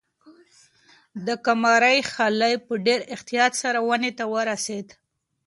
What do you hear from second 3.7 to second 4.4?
ونې ته